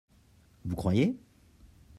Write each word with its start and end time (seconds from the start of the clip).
Vous 0.65 0.75
croyez? 0.75 1.15